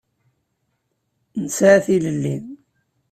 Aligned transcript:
Nesɛa 1.43 1.77
tilelli. 1.85 2.35